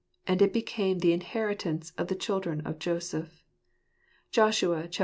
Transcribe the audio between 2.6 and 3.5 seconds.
of Joseph"